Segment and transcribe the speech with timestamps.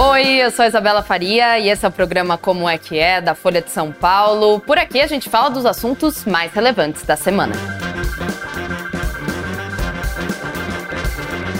[0.00, 3.20] Oi, eu sou a Isabela Faria e esse é o programa Como é que é
[3.20, 4.60] da Folha de São Paulo.
[4.60, 7.54] Por aqui a gente fala dos assuntos mais relevantes da semana.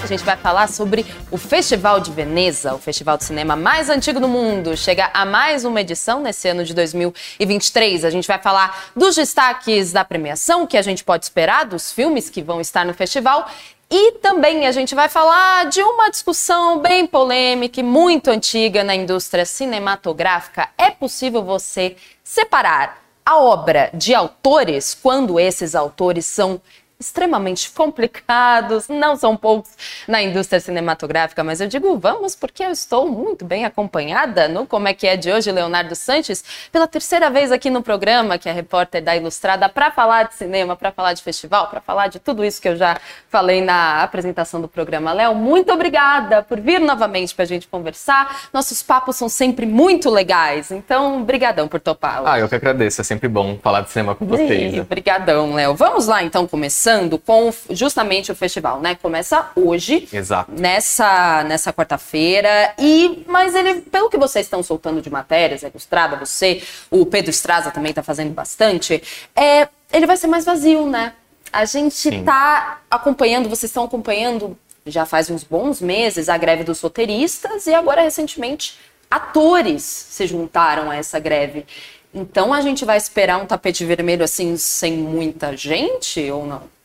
[0.00, 4.21] A gente vai falar sobre o Festival de Veneza, o festival de cinema mais antigo
[4.21, 4.76] do mundo.
[4.76, 8.04] Chega a mais uma edição nesse ano de 2023.
[8.04, 12.30] A gente vai falar dos destaques da premiação, que a gente pode esperar dos filmes
[12.30, 13.51] que vão estar no festival
[13.90, 18.95] e também a gente vai falar de uma discussão bem polêmica e muito antiga na
[18.95, 20.69] indústria cinematográfica.
[20.77, 26.60] É possível você separar a obra de autores quando esses autores são
[27.01, 29.70] extremamente complicados, não são poucos
[30.09, 34.88] na indústria cinematográfica, mas eu digo vamos porque eu estou muito bem acompanhada no Como
[34.88, 38.52] é que é de hoje, Leonardo Sanches, pela terceira vez aqui no programa, que é
[38.52, 42.45] repórter da Ilustrada, para falar de cinema, para falar de festival, para falar de tudo
[42.45, 45.12] isso que eu já falei na apresentação do programa.
[45.12, 48.49] Léo, muito obrigada por vir novamente para a gente conversar.
[48.52, 52.23] Nossos papos são sempre muito legais, então brigadão por topar.
[52.24, 54.76] Ah, eu que agradeço, é sempre bom falar de cinema com vocês.
[54.80, 55.76] Obrigadão, Léo.
[55.76, 58.95] Vamos lá então começar começando com justamente o festival, né?
[58.95, 60.09] Começa hoje.
[60.11, 60.51] Exato.
[60.51, 62.73] Nessa, nessa quarta-feira.
[62.79, 67.31] E, mas ele, pelo que vocês estão soltando de matérias, é Estrada, você, o Pedro
[67.31, 69.03] Estraza também está fazendo bastante,
[69.36, 71.12] é, ele vai ser mais vazio, né?
[71.53, 76.81] A gente está acompanhando, vocês estão acompanhando já faz uns bons meses a greve dos
[76.81, 78.78] roteiristas e agora recentemente
[79.11, 81.66] atores se juntaram a essa greve.
[82.12, 86.77] Então a gente vai esperar um tapete vermelho assim sem muita gente ou não?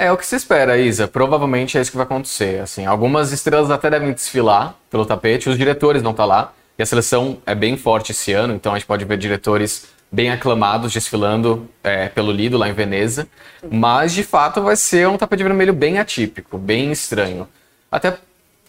[0.00, 1.06] É o que se espera, Isa.
[1.06, 2.58] Provavelmente é isso que vai acontecer.
[2.62, 6.52] Assim, algumas estrelas até devem desfilar pelo tapete, os diretores não estão tá lá.
[6.78, 10.30] E a seleção é bem forte esse ano, então a gente pode ver diretores bem
[10.30, 13.28] aclamados desfilando é, pelo Lido lá em Veneza.
[13.70, 17.46] Mas de fato vai ser um tapete vermelho bem atípico, bem estranho.
[17.92, 18.16] Até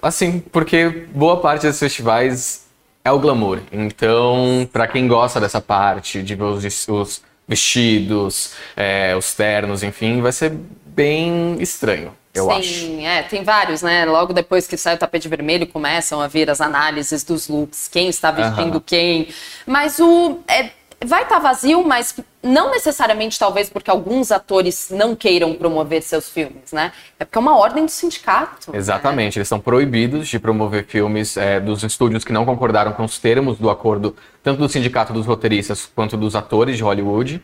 [0.02, 2.66] assim, porque boa parte desses festivais
[3.06, 3.60] é o glamour.
[3.72, 10.22] Então, para quem gosta dessa parte, de ver os, os vestidos, é, os ternos, enfim,
[10.22, 10.54] vai ser
[10.96, 12.14] bem estranho.
[12.34, 12.70] Eu Sim, acho.
[12.70, 14.06] Sim, é, tem vários, né?
[14.06, 18.08] Logo depois que sai o tapete vermelho, começam a vir as análises dos looks, quem
[18.08, 19.28] está vestindo quem.
[19.66, 20.40] Mas o.
[20.48, 20.70] É,
[21.06, 26.30] vai estar tá vazio, mas não necessariamente talvez porque alguns atores não queiram promover seus
[26.30, 26.94] filmes, né?
[27.20, 28.72] É porque é uma ordem do sindicato.
[28.72, 28.78] Né?
[28.78, 29.40] Exatamente, né?
[29.40, 33.58] eles são proibidos de promover filmes é, dos estúdios que não concordaram com os termos
[33.58, 37.42] do acordo, tanto do sindicato dos roteiristas quanto dos atores de Hollywood.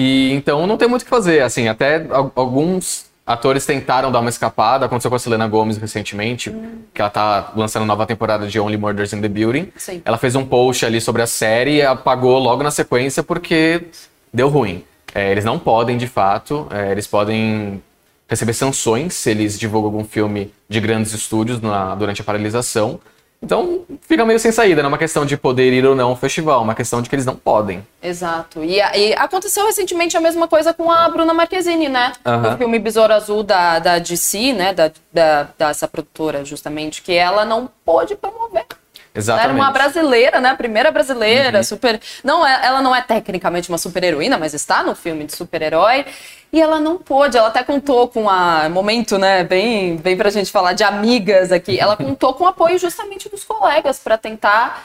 [0.00, 4.30] E então não tem muito o que fazer, assim, até alguns atores tentaram dar uma
[4.30, 4.86] escapada.
[4.86, 6.78] Aconteceu com a Selena Gomez recentemente, hum.
[6.94, 9.68] que ela tá lançando nova temporada de Only Murders in the Building.
[9.76, 10.00] Sim.
[10.02, 13.88] Ela fez um post ali sobre a série e apagou logo na sequência porque
[14.32, 14.82] deu ruim.
[15.14, 17.82] É, eles não podem, de fato, é, eles podem
[18.26, 22.98] receber sanções se eles divulgam algum filme de grandes estúdios na, durante a paralisação.
[23.42, 26.16] Então fica meio sem saída, não é uma questão de poder ir ou não ao
[26.16, 27.86] festival, é uma questão de que eles não podem.
[28.02, 28.62] Exato.
[28.62, 32.12] E, e aconteceu recentemente a mesma coisa com a Bruna Marquezine, né?
[32.24, 32.54] Uhum.
[32.54, 34.74] O filme Besouro Azul da, da DC, né?
[34.74, 38.66] Da, da, dessa produtora, justamente, que ela não pôde promover.
[39.14, 39.44] Exatamente.
[39.44, 40.50] Ela era uma brasileira, né?
[40.50, 41.64] A primeira brasileira, uhum.
[41.64, 42.00] super.
[42.22, 46.06] Não é, ela não é tecnicamente uma super-heroína, mas está no filme de super-herói.
[46.52, 50.50] E ela não pôde, ela até contou com a momento, né, bem, bem pra gente
[50.50, 51.78] falar de amigas aqui.
[51.78, 54.84] Ela contou com o apoio justamente dos colegas para tentar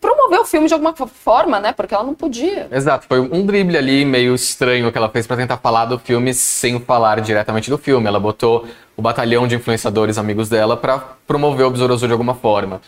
[0.00, 1.72] promover o filme de alguma forma, né?
[1.72, 2.68] Porque ela não podia.
[2.70, 6.32] Exato, foi um drible ali meio estranho que ela fez para tentar falar do filme
[6.32, 8.06] sem falar diretamente do filme.
[8.06, 12.34] Ela botou o batalhão de influenciadores amigos dela para promover o Besouro Azul de alguma
[12.34, 12.80] forma.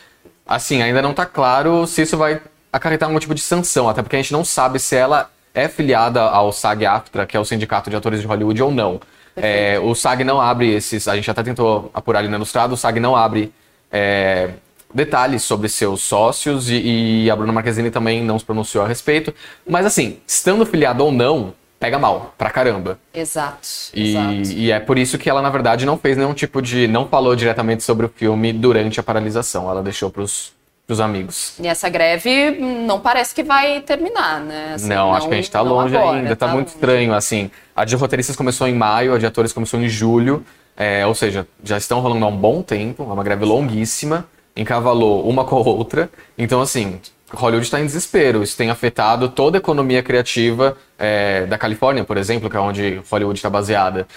[0.49, 2.41] Assim, ainda não tá claro se isso vai
[2.73, 6.21] acarretar algum tipo de sanção, até porque a gente não sabe se ela é filiada
[6.21, 8.99] ao SAG-AFTRA, que é o Sindicato de Atores de Hollywood, ou não.
[9.35, 11.07] É, o SAG não abre esses.
[11.07, 13.53] A gente até tentou apurar ali no ilustrado, o SAG não abre
[13.91, 14.49] é,
[14.91, 19.31] detalhes sobre seus sócios e, e, a Bruna Marquezine também não se pronunciou a respeito.
[19.69, 22.99] Mas assim, estando filiada ou não, pega mal, pra caramba.
[23.13, 23.67] Exato.
[23.93, 24.59] E, exato.
[24.59, 26.87] e é por isso que ela, na verdade, não fez nenhum tipo de.
[26.87, 29.69] não falou diretamente sobre o filme durante a paralisação.
[29.69, 30.53] Ela deixou pros
[30.93, 31.53] os amigos.
[31.59, 34.73] E essa greve não parece que vai terminar, né?
[34.73, 36.77] Assim, não, não, acho que a gente tá longe agora, ainda, tá, tá muito longe.
[36.77, 37.51] estranho, assim.
[37.75, 40.43] A de roteiristas começou em maio, a de atores começou em julho,
[40.75, 44.25] é, ou seja, já estão rolando há um bom tempo, é uma greve longuíssima,
[44.55, 46.99] encavalou uma com a outra, então assim,
[47.33, 52.17] Hollywood está em desespero, isso tem afetado toda a economia criativa é, da Califórnia, por
[52.17, 54.07] exemplo, que é onde Hollywood está baseada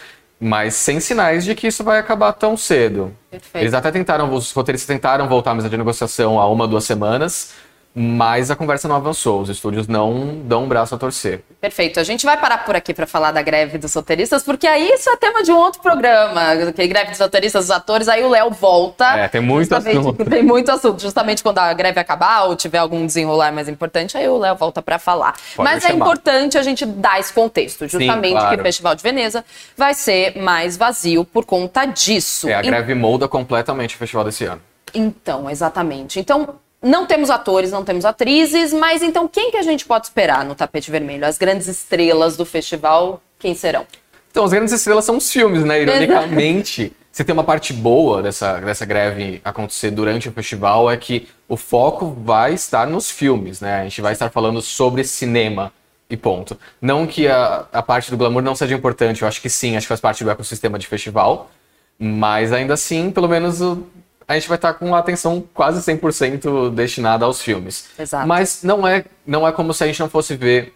[0.44, 3.16] mas sem sinais de que isso vai acabar tão cedo.
[3.30, 3.62] Perfeito.
[3.62, 7.52] Eles até tentaram, os roteiristas tentaram voltar à mesa de negociação há uma, duas semanas,
[7.94, 11.42] mas a conversa não avançou, os estúdios não dão um braço a torcer.
[11.60, 12.00] Perfeito.
[12.00, 15.10] A gente vai parar por aqui para falar da greve dos roteiristas, porque aí isso
[15.10, 18.50] é tema de um outro programa, que greve dos roteiristas, dos atores, aí o Léo
[18.50, 19.18] volta.
[19.18, 20.24] É, tem muito assunto.
[20.24, 21.02] Tem muito assunto.
[21.02, 24.80] Justamente quando a greve acabar ou tiver algum desenrolar mais importante, aí o Léo volta
[24.80, 25.34] para falar.
[25.54, 28.56] Pode Mas é importante a gente dar esse contexto, justamente claro.
[28.56, 29.44] que o Festival de Veneza
[29.76, 32.48] vai ser mais vazio por conta disso.
[32.48, 34.62] É, a greve molda completamente o festival desse ano.
[34.94, 36.18] Então, exatamente.
[36.18, 40.44] Então, não temos atores, não temos atrizes, mas então quem que a gente pode esperar
[40.44, 41.24] no tapete vermelho?
[41.24, 43.86] As grandes estrelas do festival, quem serão?
[44.30, 45.82] Então, as grandes estrelas são os filmes, né?
[45.82, 51.28] Ironicamente, se tem uma parte boa dessa, dessa greve acontecer durante o festival é que
[51.46, 53.80] o foco vai estar nos filmes, né?
[53.80, 55.70] A gente vai estar falando sobre cinema
[56.08, 56.58] e ponto.
[56.80, 59.84] Não que a, a parte do glamour não seja importante, eu acho que sim, acho
[59.84, 61.50] que faz parte do ecossistema de festival,
[61.98, 63.86] mas ainda assim, pelo menos o-
[64.26, 67.86] a gente vai estar com a atenção quase 100% destinada aos filmes.
[67.98, 68.26] Exato.
[68.26, 70.74] Mas não é, não é como se a gente não fosse ver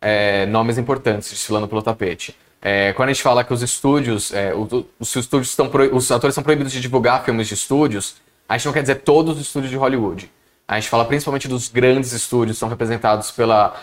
[0.00, 2.36] é, nomes importantes desfilando pelo tapete.
[2.62, 6.10] É, quando a gente fala que os estúdios, é, o- os estúdios estão pro- os
[6.10, 8.16] atores são proibidos de divulgar filmes de estúdios,
[8.48, 10.30] a gente não quer dizer todos os estúdios de Hollywood.
[10.68, 13.74] A gente fala principalmente dos grandes estúdios, são representados pela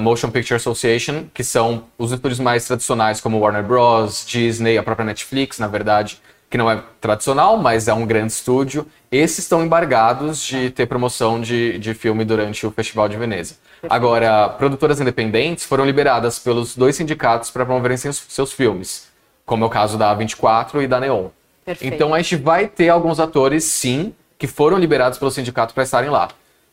[0.00, 5.04] Motion Picture Association, que são os estúdios mais tradicionais, como Warner Bros., Disney, a própria
[5.04, 6.20] Netflix, na verdade,
[6.54, 8.86] que não é tradicional, mas é um grande estúdio.
[9.10, 13.56] Esses estão embargados de ter promoção de, de filme durante o Festival de Veneza.
[13.90, 19.08] Agora, produtoras independentes foram liberadas pelos dois sindicatos para promoverem seus, seus filmes,
[19.44, 21.26] como é o caso da A24 e da Neon.
[21.64, 21.92] Perfeito.
[21.92, 26.08] Então a gente vai ter alguns atores, sim, que foram liberados pelo sindicato para estarem
[26.08, 26.28] lá.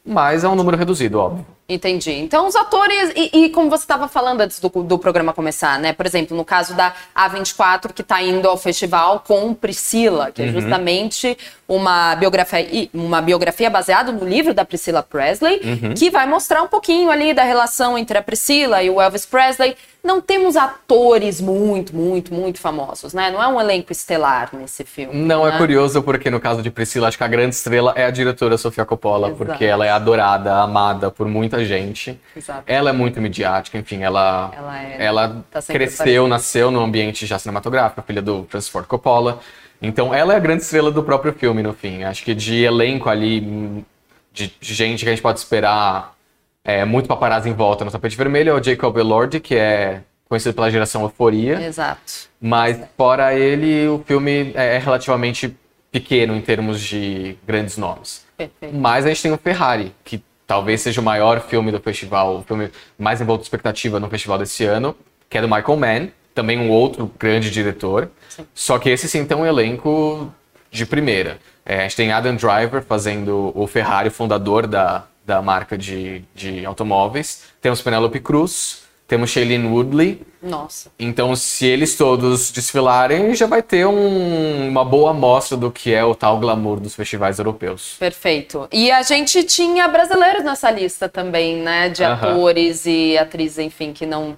[0.06, 1.44] Mas é um número reduzido, óbvio.
[1.74, 2.12] Entendi.
[2.12, 5.94] Então, os atores, e, e como você estava falando antes do, do programa começar, né?
[5.94, 10.48] Por exemplo, no caso da A24, que está indo ao festival com Priscila, que é
[10.50, 11.38] justamente
[11.72, 15.62] uma biografia, uma biografia baseada no livro da Priscila Presley,
[15.96, 19.78] que vai mostrar um pouquinho ali da relação entre a Priscila e o Elvis Presley.
[20.04, 23.30] Não temos atores muito, muito, muito famosos, né?
[23.30, 25.14] Não é um elenco estelar nesse filme.
[25.14, 25.54] Não, né?
[25.54, 28.58] é curioso porque no caso de Priscila, acho que a grande estrela é a diretora
[28.58, 29.46] Sofia Coppola, Exato.
[29.46, 32.20] porque ela é adorada, amada por muita gente.
[32.36, 32.64] Exato.
[32.66, 37.38] Ela é muito midiática, enfim, ela, Ela é- ela tá cresceu, nasceu no ambiente já
[37.40, 39.40] cinematográfico, filha do Francis Ford Coppola.
[39.82, 42.04] Então ela é a grande estrela do próprio filme, no fim.
[42.04, 43.84] Acho que de elenco ali,
[44.32, 46.16] de, de gente que a gente pode esperar
[46.64, 50.54] é, muito paparazzi em volta no tapete vermelho, é o Jacob Elordi, que é conhecido
[50.54, 51.60] pela geração Euforia.
[51.62, 52.30] Exato.
[52.40, 55.56] Mas fora ele, o filme é relativamente
[55.92, 58.24] pequeno em termos de grandes nomes.
[58.38, 58.76] Perfeito.
[58.76, 62.44] Mas a gente tem o Ferrari, que talvez seja o maior filme do festival, o
[62.44, 62.70] filme
[63.00, 64.94] mais em volta de expectativa no festival desse ano,
[65.30, 68.12] que é do Michael Mann, também um outro grande diretor.
[68.54, 70.30] Só que esse sim tem um elenco
[70.70, 71.40] de primeira.
[71.66, 76.66] É, a gente tem Adam Driver fazendo o Ferrari, fundador da, da marca de, de
[76.66, 77.44] automóveis.
[77.62, 80.90] Temos Penelope Cruz, temos Shailene Woodley, Nossa.
[80.98, 86.02] então, se eles todos desfilarem, já vai ter um- uma boa amostra do que é
[86.02, 87.98] o tal glamour dos festivais europeus.
[88.00, 88.70] Perfeito.
[88.72, 91.90] E a gente tinha brasileiros nessa lista também, né?
[91.90, 92.14] De Aham.
[92.32, 94.38] atores e atrizes, enfim, que não.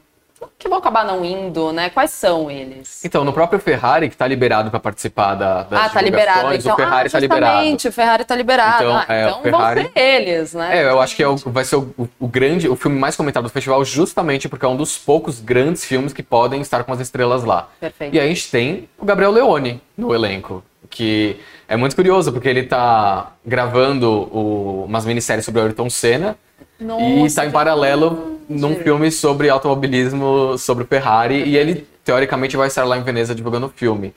[0.58, 1.90] Que vão acabar não indo, né?
[1.90, 3.04] Quais são eles?
[3.04, 6.54] Então, no próprio Ferrari, que está liberado para participar da, das ah, tá liberado.
[6.54, 7.76] Então, o Ferrari ah, está liberado.
[7.88, 8.84] o Ferrari tá liberado.
[8.84, 10.78] Então, ah, é, então Ferrari- vão ser eles, né?
[10.80, 13.44] É, eu acho que é o- vai ser o, o grande, o filme mais comentado
[13.44, 17.00] do festival, justamente porque é um dos poucos grandes filmes que podem estar com as
[17.00, 17.68] estrelas lá.
[17.80, 18.16] Perfeito.
[18.16, 21.38] E aí a gente tem o Gabriel Leone no elenco, que
[21.68, 26.36] é muito curioso, porque ele tá gravando o- umas minisséries sobre o Ayrton Senna
[26.80, 32.58] e Nossa, está em paralelo num filme sobre automobilismo, sobre o Ferrari, e ele, teoricamente,
[32.58, 34.14] vai estar lá em Veneza divulgando o filme.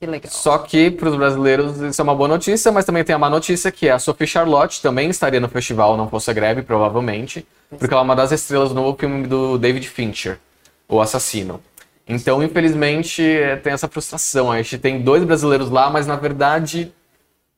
[0.00, 0.32] Que legal.
[0.32, 3.28] Só que para os brasileiros isso é uma boa notícia, mas também tem a má
[3.28, 7.46] notícia que a Sophie Charlotte também estaria no festival, não fosse a greve, provavelmente,
[7.78, 10.38] porque ela é uma das estrelas do novo filme do David Fincher,
[10.88, 11.60] O Assassino.
[12.08, 14.50] Então, infelizmente, é, tem essa frustração.
[14.50, 16.90] A gente tem dois brasileiros lá, mas na verdade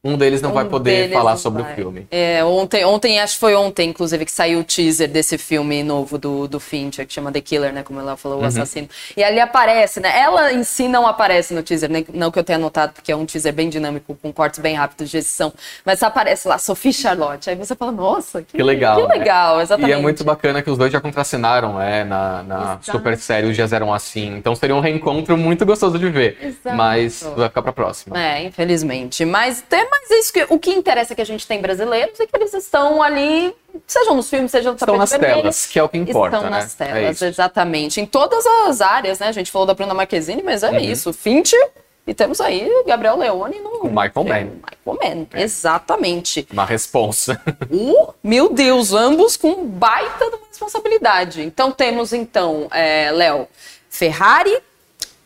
[0.04, 1.72] um deles não vai Um poder deles falar sobre vai.
[1.72, 2.06] o filme.
[2.10, 6.18] É, ontem, ontem, acho que foi ontem, inclusive, que saiu o teaser desse filme novo
[6.18, 7.84] do, do Fincher, que chama The Killer, né?
[7.84, 8.44] Como ela falou, Uhum.
[8.44, 8.88] o assassino.
[9.16, 10.12] E ali aparece, né?
[10.18, 12.04] Ela em si não aparece no teaser, né?
[12.12, 15.08] não que eu tenha notado, porque é um teaser bem dinâmico, com cortes bem rápidos
[15.08, 15.52] de edição.
[15.84, 17.48] Mas aparece lá, Sophie Charlotte.
[17.48, 19.02] Aí você fala, nossa, que, Que legal.
[19.02, 19.18] Que né?
[19.18, 19.90] legal, exatamente.
[19.90, 23.54] E é muito bacana que os dois já contracenaram é, na, na super série Os
[23.54, 24.36] Dias Eram Assim.
[24.36, 26.38] Então seria um reencontro muito gostoso de ver.
[26.42, 26.76] Exato.
[26.76, 28.20] Mas vai ficar pra próxima.
[28.20, 29.24] É, infelizmente.
[29.24, 32.26] Mas tem mais isso que o que interessa é que a gente tem brasileiros e
[32.26, 33.54] que eles estão ali,
[33.86, 36.36] sejam nos filmes, sejam no Estão tapete nas vermelho, telas, que é o que importa,
[36.36, 36.56] Estão né?
[36.58, 37.24] nas É telas, isso.
[37.26, 38.00] exatamente.
[38.00, 39.28] Em todas as áreas, né?
[39.28, 40.78] A gente falou da Bruna Marquezine, mas é Uhum.
[40.78, 41.12] isso.
[41.12, 41.70] Fincher
[42.04, 43.70] E temos aí Gabriel Leone no.
[43.82, 44.50] O Michael Mann.
[44.84, 45.42] Michael Mann, é.
[45.42, 46.48] exatamente.
[46.52, 47.40] Uma responsa.
[47.70, 51.42] Uh, meu Deus, ambos com baita responsabilidade.
[51.42, 53.46] Então temos, então, é, Léo,
[53.88, 54.58] Ferrari,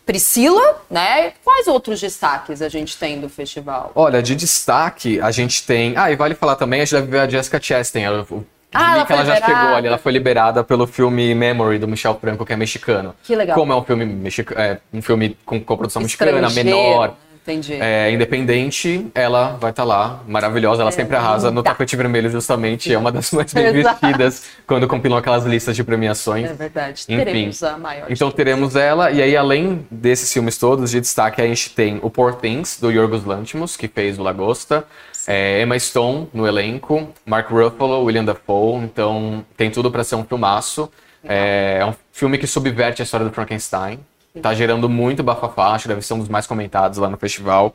[0.07, 1.33] Priscila, né?
[1.43, 3.91] Quais outros destaques a gente tem do festival?
[3.93, 5.95] Olha, de destaque, a gente tem.
[5.97, 8.05] Ah, e vale falar também, a gente deve ver a Jessica Chastain.
[8.05, 8.25] Ela,
[8.73, 12.17] ah, ela, que ela já chegou ali, ela foi liberada pelo filme Memory do Michel
[12.21, 13.17] Franco, que é mexicano.
[13.25, 13.59] Que legal.
[13.59, 17.17] Como é um filme mexicano, é um filme com coprodução mexicana, menor.
[17.47, 17.75] Entendi.
[17.75, 20.83] É, independente, ela vai estar tá lá, maravilhosa.
[20.83, 21.71] Ela é, sempre arrasa no tá.
[21.71, 22.93] tapete vermelho, justamente.
[22.93, 26.51] É uma das mais bem vestidas quando compilam aquelas listas de premiações.
[26.51, 27.05] É verdade.
[27.09, 27.25] Enfim.
[27.25, 28.11] Teremos a maior.
[28.11, 29.13] Então teremos ela.
[29.13, 32.91] E aí, além desses filmes todos, de destaque, a gente tem o Poor Things, do
[32.91, 34.85] Yorgos Lanthimos, que fez o Lagosta.
[35.25, 38.83] É, Emma Stone no elenco, Mark Ruffalo, William Dafoe.
[38.83, 40.91] Então tem tudo para ser um filmaço.
[41.23, 44.01] É, é um filme que subverte a história do Frankenstein.
[44.41, 47.75] Tá gerando muito bafafá, acho que deve ser um dos mais comentados lá no festival.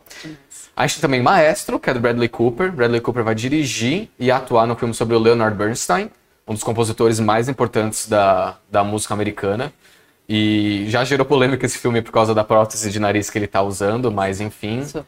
[0.76, 2.72] A gente tem também Maestro, que é do Bradley Cooper.
[2.72, 6.10] Bradley Cooper vai dirigir e atuar no filme sobre o Leonard Bernstein,
[6.48, 9.74] um dos compositores mais importantes da, da música americana.
[10.28, 13.62] E já gerou polêmica esse filme por causa da prótese de nariz que ele tá
[13.62, 14.80] usando, mas enfim.
[14.80, 15.06] Isso.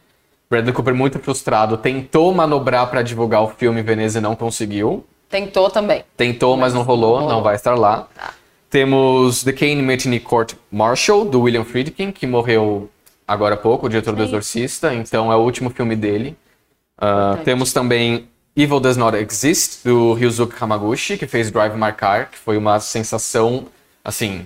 [0.50, 5.04] Bradley Cooper muito frustrado, tentou manobrar para divulgar o filme em Veneza e não conseguiu.
[5.28, 6.04] Tentou também.
[6.16, 8.06] Tentou, mas, mas não, rolou, não, rolou, não vai estar lá.
[8.14, 8.34] Tá.
[8.74, 12.90] Temos The Kane Mutiny Court Marshall, do William Friedkin, que morreu
[13.24, 16.36] agora há pouco, o diretor do Exorcista, então é o último filme dele.
[16.98, 22.28] Uh, temos também Evil Does Not Exist, do Ryuzuki Hamaguchi, que fez Drive My Car,
[22.32, 23.66] que foi uma sensação,
[24.04, 24.44] assim,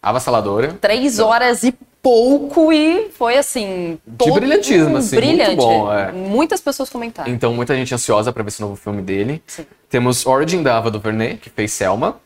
[0.00, 0.74] avassaladora.
[0.80, 3.98] Três horas e pouco e foi assim.
[4.06, 5.16] De brilhantismo, assim.
[5.16, 5.56] Brilhante.
[5.56, 6.12] Muito bom, é.
[6.12, 7.28] Muitas pessoas comentaram.
[7.32, 9.42] Então, muita gente ansiosa para ver esse novo filme dele.
[9.44, 9.66] Sim.
[9.90, 12.20] Temos Origin da Ava DuVernay, que fez Selma.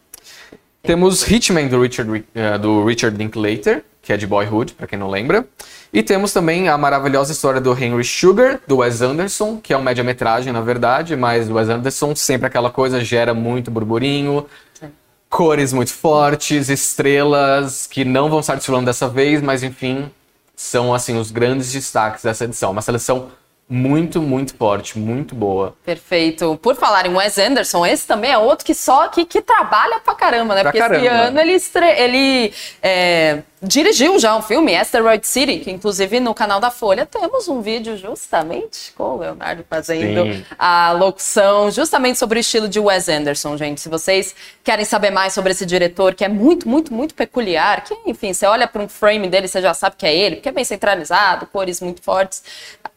[0.82, 5.10] Temos Hitman do Richard, uh, do Richard Linklater, que é de Boyhood, para quem não
[5.10, 5.46] lembra.
[5.92, 9.82] E temos também a maravilhosa história do Henry Sugar, do Wes Anderson, que é um
[9.82, 14.88] média-metragem, na verdade, mas o Wes Anderson sempre aquela coisa, gera muito burburinho, Sim.
[15.28, 20.10] cores muito fortes, estrelas que não vão estar desfilando dessa vez, mas enfim,
[20.56, 22.70] são assim os grandes destaques dessa edição.
[22.70, 23.28] Uma seleção
[23.70, 25.76] muito, muito forte, muito boa.
[25.84, 26.58] Perfeito.
[26.60, 30.14] Por falar em Wes Anderson, esse também é outro que só que, que trabalha pra
[30.14, 30.62] caramba, né?
[30.62, 31.06] Pra Porque caramba.
[31.06, 31.52] esse ano ele,
[31.96, 37.46] ele é, dirigiu já um filme, Asteroid City, que inclusive no canal da Folha temos
[37.46, 40.44] um vídeo justamente com o Leonardo fazendo Sim.
[40.58, 43.80] a locução, justamente sobre o estilo de Wes Anderson, gente.
[43.80, 47.94] Se vocês querem saber mais sobre esse diretor, que é muito, muito, muito peculiar, que,
[48.06, 50.52] enfim, você olha para um frame dele, você já sabe que é ele, porque é
[50.52, 52.42] bem centralizado, cores muito fortes.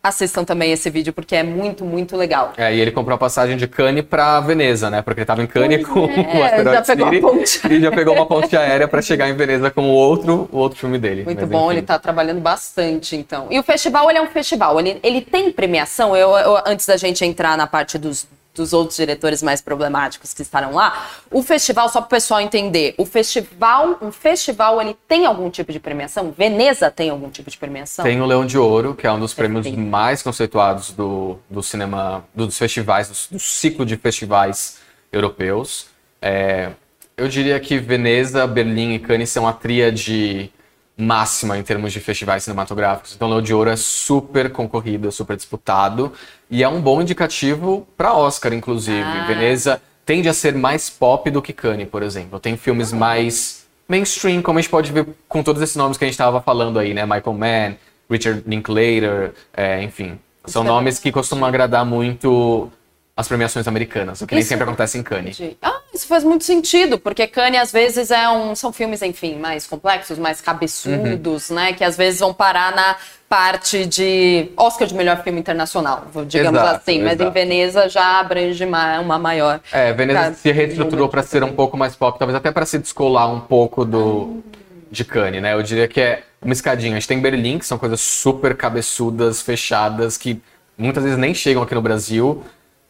[0.01, 2.53] Assistam também esse vídeo, porque é muito, muito legal.
[2.57, 5.01] É, e ele comprou a passagem de Cannes para Veneza, né?
[5.01, 8.25] Porque ele estava em Cannes pois com é, o Asteroid City e já pegou uma
[8.25, 11.23] ponte aérea para chegar em Veneza com o outro o outro filme dele.
[11.23, 11.71] Muito bom, enfim.
[11.71, 13.47] ele está trabalhando bastante, então.
[13.49, 16.15] E o festival, ele é um festival, ele, ele tem premiação.
[16.15, 20.43] Eu, eu, antes da gente entrar na parte dos, dos outros diretores mais problemáticos que
[20.43, 25.25] estarão lá, o festival, só para o pessoal entender, o festival, um festival, ele tem
[25.25, 26.31] algum tipo de premiação?
[26.31, 28.05] Veneza tem algum tipo de premiação?
[28.05, 32.23] Tem o Leão de Ouro, que é um dos prêmios mais conceituados do, do cinema,
[32.33, 34.77] dos festivais, do, do ciclo de festivais
[35.11, 35.87] europeus.
[36.21, 36.71] É,
[37.17, 40.51] eu diria que Veneza, Berlim e Cannes são a tríade
[40.95, 43.13] máxima em termos de festivais cinematográficos.
[43.15, 46.13] Então, Leão de Ouro é super concorrido, super disputado
[46.49, 49.01] e é um bom indicativo para Oscar, inclusive.
[49.01, 49.25] Ah.
[49.27, 52.39] Veneza tende a ser mais pop do que Cannes, por exemplo.
[52.39, 56.07] Tem filmes mais mainstream, como a gente pode ver com todos esses nomes que a
[56.07, 57.05] gente estava falando aí, né?
[57.05, 57.75] Michael Mann,
[58.09, 60.19] Richard Linklater, é, enfim.
[60.45, 62.69] São nomes que costumam agradar muito
[63.15, 65.39] as premiações americanas, o que isso, nem sempre acontece em Cannes.
[65.61, 69.67] Ah, isso faz muito sentido, porque Cannes às vezes é um, são filmes, enfim, mais
[69.67, 71.55] complexos, mais cabeçudos, uhum.
[71.55, 72.95] né, que às vezes vão parar na
[73.29, 77.29] parte de Oscar de melhor filme internacional, digamos exato, assim, mas exato.
[77.29, 79.59] em Veneza já abrange uma, uma maior.
[79.71, 83.31] É, Veneza se reestruturou para ser um pouco mais pop, talvez até para se descolar
[83.31, 84.43] um pouco do
[84.93, 85.53] de Cannes, né?
[85.53, 86.91] Eu diria que é uma escadinha.
[86.91, 90.39] A gente tem Berlim, que são coisas super cabeçudas, fechadas, que
[90.77, 92.43] muitas vezes nem chegam aqui no Brasil.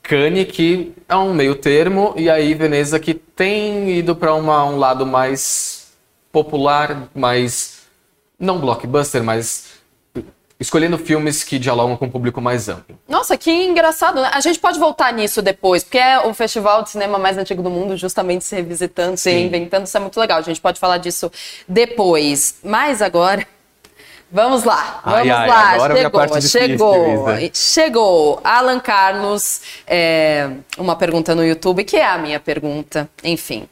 [0.04, 5.06] Cannes, que é um meio termo, e aí Veneza, que tem ido para um lado
[5.06, 5.94] mais
[6.32, 7.84] popular, mais.
[8.38, 9.82] não blockbuster, mas
[10.60, 12.98] escolhendo filmes que dialogam com o público mais amplo.
[13.08, 14.30] Nossa, que engraçado, né?
[14.34, 17.70] A gente pode voltar nisso depois, porque é o festival de cinema mais antigo do
[17.70, 20.40] mundo, justamente se revisitando, se reinventando, isso é muito legal.
[20.40, 21.32] A gente pode falar disso
[21.68, 22.56] depois.
[22.64, 23.46] Mas agora.
[24.34, 25.70] Vamos lá, vamos ai, ai, lá.
[25.74, 28.42] Agora chegou, chegou, chegou.
[28.44, 33.70] Alan Carlos, é, uma pergunta no YouTube, que é a minha pergunta, enfim.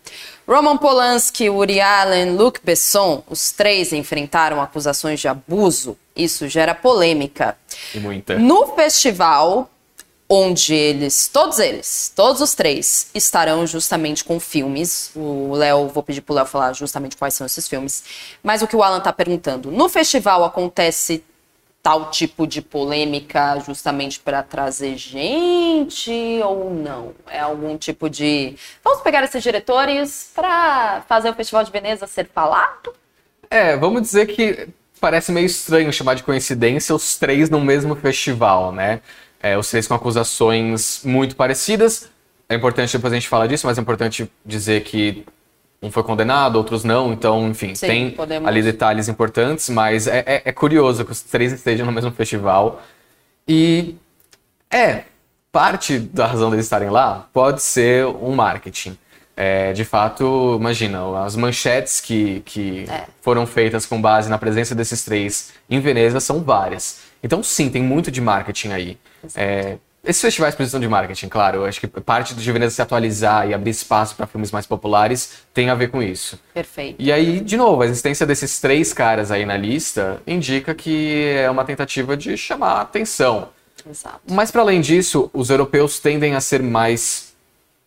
[0.47, 7.57] Roman Polanski, Woody Allen, Luc Besson, os três enfrentaram acusações de abuso Isso gera polêmica.
[7.95, 8.37] E muita.
[8.37, 9.67] No festival,
[10.33, 15.11] onde eles, todos eles, todos os três, estarão justamente com filmes.
[15.13, 18.01] O Léo, vou pedir pro Léo falar justamente quais são esses filmes.
[18.41, 21.21] Mas o que o Alan tá perguntando, no festival acontece
[21.83, 27.13] tal tipo de polêmica justamente para trazer gente ou não?
[27.29, 28.55] É algum tipo de.
[28.81, 32.93] Vamos pegar esses diretores para fazer o Festival de Veneza ser falado?
[33.49, 34.69] É, vamos dizer que
[35.01, 39.01] parece meio estranho chamar de coincidência os três no mesmo festival, né?
[39.41, 42.09] É, os três com acusações muito parecidas.
[42.47, 45.25] É importante depois a gente falar disso, mas é importante dizer que
[45.81, 50.19] um foi condenado, outros não, então, enfim, Sim, tem podemos- ali detalhes importantes, mas é,
[50.27, 52.81] é- é curioso que os três estejam no mesmo festival.
[53.47, 53.95] E
[54.69, 55.05] é,
[55.51, 58.95] parte da razão deles estarem lá pode ser um marketing.
[59.35, 63.05] É, de fato, imagina, as manchetes que, que É.
[63.21, 66.99] foram feitas com base na presença desses três em Veneza são várias.
[67.23, 68.97] Então, sim, tem muito de marketing aí.
[69.35, 71.59] É, esses festivais precisam de marketing, claro.
[71.59, 75.43] Eu acho que parte de Veneza se atualizar e abrir espaço para filmes mais populares
[75.53, 76.39] tem a ver com isso.
[76.53, 76.95] Perfeito.
[76.97, 81.49] E aí, de novo, a existência desses três caras aí na lista indica que é
[81.49, 83.49] uma tentativa de chamar a atenção.
[83.87, 84.21] Exato.
[84.29, 87.33] Mas para além disso, os europeus tendem a ser mais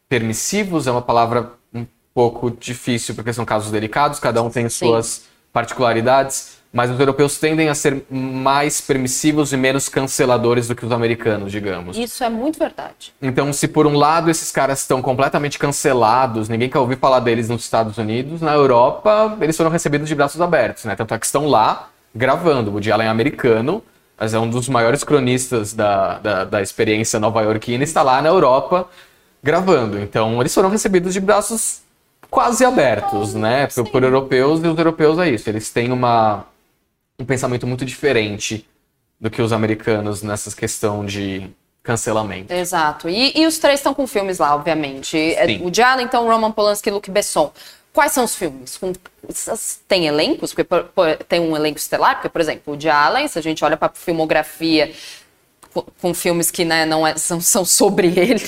[0.09, 4.87] permissivos, é uma palavra um pouco difícil porque são casos delicados, cada um tem Sim.
[4.87, 10.85] suas particularidades, mas os europeus tendem a ser mais permissivos e menos canceladores do que
[10.85, 11.97] os americanos, digamos.
[11.97, 13.15] Isso é muito verdade.
[13.23, 17.49] Então, se por um lado esses caras estão completamente cancelados, ninguém quer ouvir falar deles
[17.49, 20.97] nos Estados Unidos, na Europa eles foram recebidos de braços abertos, né?
[20.97, 22.71] Tanto é que estão lá gravando.
[22.71, 23.81] O Woody Allen é americano,
[24.19, 28.89] mas é um dos maiores cronistas da, da, da experiência nova-iorquina, está lá na Europa
[29.41, 30.01] gravando.
[30.01, 31.83] Então, eles foram recebidos de braços
[32.29, 33.69] quase abertos, né?
[33.69, 35.49] Por, por europeus, e os europeus é isso.
[35.49, 36.45] Eles têm uma,
[37.19, 38.67] um pensamento muito diferente
[39.21, 41.49] do que os americanos nessa questão de
[41.83, 42.53] cancelamento.
[42.53, 43.09] Exato.
[43.09, 45.17] E, e os três estão com filmes lá, obviamente.
[45.17, 45.65] É, Sim.
[45.65, 47.53] o Diallo, então, Roman Polanski e Luc Besson.
[47.93, 48.77] Quais são os filmes?
[48.77, 48.93] Com-
[49.87, 50.51] tem elencos?
[50.51, 52.17] Porque por- por- tem um elenco estelar?
[52.17, 54.93] Porque, por exemplo, o Woody Allen, se a gente olha para filmografia
[55.73, 58.43] com, com filmes que né, não é- são, são sobre ele.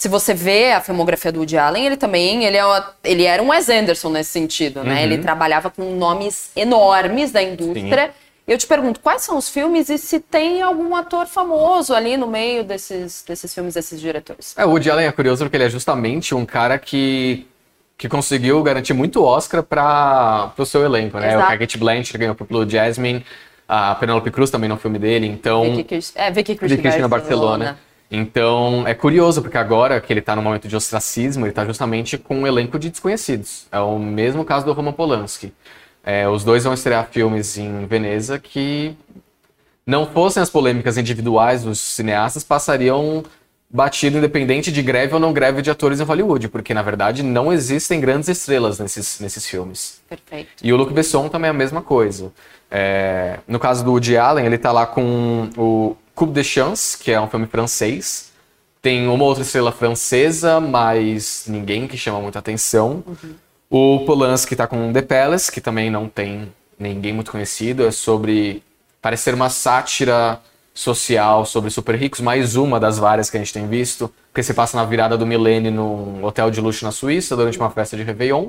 [0.00, 3.42] Se você vê a filmografia do Woody Allen, ele também ele, é uma- ele era
[3.42, 5.02] um Wes Anderson nesse sentido, né?
[5.02, 8.10] Ele trabalhava com nomes enormes da indústria.
[8.48, 12.26] Eu te pergunto, quais são os filmes e se tem algum ator famoso ali no
[12.26, 14.54] meio desses, desses filmes, desses diretores?
[14.56, 17.46] É, o Woody Allen é curioso porque ele é justamente um cara que,
[17.98, 21.34] que conseguiu garantir muito Oscar para o seu elenco, né?
[21.34, 21.54] Exato.
[21.56, 23.22] O Kate Blanchett ganhou pro Blue Jasmine,
[23.68, 25.76] a Penelope Cruz também no filme dele, então...
[25.76, 27.64] Vicky, é, Vicky Cristina Cristina Barcelona.
[27.66, 27.89] Barcelona.
[28.10, 32.18] Então, é curioso, porque agora que ele tá num momento de ostracismo, ele tá justamente
[32.18, 33.66] com um elenco de desconhecidos.
[33.70, 35.52] É o mesmo caso do Roman Polanski.
[36.02, 38.96] É, os dois vão estrear filmes em Veneza que
[39.86, 43.22] não fossem as polêmicas individuais dos cineastas, passariam
[43.72, 47.52] batido independente de greve ou não greve de atores em Hollywood, porque na verdade não
[47.52, 50.00] existem grandes estrelas nesses, nesses filmes.
[50.08, 50.48] Perfeito.
[50.62, 52.32] E o Luc Besson também é a mesma coisa.
[52.68, 57.10] É, no caso do Woody Allen, ele tá lá com o Coupe de Chance, que
[57.10, 58.30] é um filme francês.
[58.82, 63.04] Tem uma outra estrela francesa, mas ninguém que chama muita atenção.
[63.68, 67.86] O Polanski tá com The Palace, que também não tem ninguém muito conhecido.
[67.86, 68.62] É sobre...
[69.02, 70.40] Parece ser uma sátira
[70.74, 74.54] social sobre super ricos, mais uma das várias que a gente tem visto, porque se
[74.54, 78.02] passa na virada do milênio num hotel de luxo na Suíça, durante uma festa de
[78.02, 78.48] Réveillon.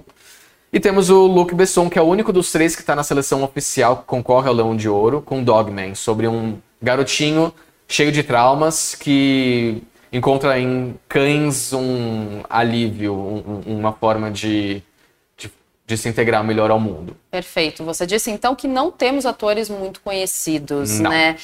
[0.71, 3.43] E temos o Luc Besson, que é o único dos três que está na seleção
[3.43, 7.53] oficial que concorre ao Leão de Ouro, com Dogman, sobre um garotinho
[7.87, 9.81] cheio de traumas que
[10.13, 14.81] encontra em cães um alívio, um- um- uma forma de,
[15.37, 15.51] de,
[15.87, 17.15] de se integrar melhor ao mundo.
[17.29, 17.83] Perfeito.
[17.83, 21.09] Você disse então que não temos atores muito conhecidos, Não.
[21.09, 21.37] né?